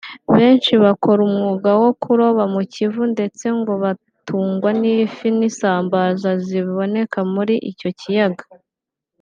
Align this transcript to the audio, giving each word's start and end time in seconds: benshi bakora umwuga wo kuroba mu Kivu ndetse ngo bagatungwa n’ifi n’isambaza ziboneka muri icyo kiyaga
benshi 0.35 0.71
bakora 0.83 1.19
umwuga 1.29 1.69
wo 1.81 1.89
kuroba 2.01 2.43
mu 2.53 2.61
Kivu 2.73 3.03
ndetse 3.13 3.45
ngo 3.57 3.73
bagatungwa 3.83 4.69
n’ifi 4.81 5.27
n’isambaza 5.37 6.29
ziboneka 6.45 7.17
muri 7.33 7.55
icyo 7.71 7.91
kiyaga 7.99 8.45